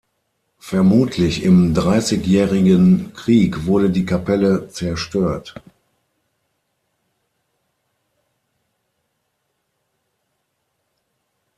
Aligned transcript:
Vermutlich 0.57 1.43
im 1.43 1.75
Dreißigjährigen 1.75 3.13
Krieg 3.13 3.67
wurde 3.67 3.91
die 3.91 4.03
Kapelle 4.03 4.67
zerstört. 4.67 5.53